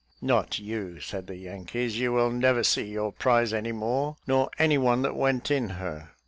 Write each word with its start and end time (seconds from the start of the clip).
"Not 0.23 0.57
you," 0.57 0.99
said 0.99 1.27
the 1.27 1.35
Yankees; 1.35 1.99
"you 1.99 2.11
will 2.11 2.31
never 2.31 2.63
see 2.63 2.85
your 2.87 3.11
prize 3.11 3.53
any 3.53 3.71
more, 3.71 4.15
nor 4.25 4.49
any 4.57 4.79
one 4.79 5.03
that 5.03 5.15
went 5.15 5.51
in 5.51 5.69
her." 5.77 6.13